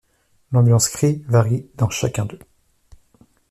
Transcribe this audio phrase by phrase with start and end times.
[0.51, 2.39] L'ambiance créée varie dans chacun d'eux.